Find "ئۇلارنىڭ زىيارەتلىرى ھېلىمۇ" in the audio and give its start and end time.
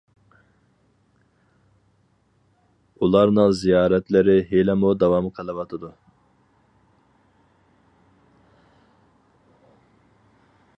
3.03-4.95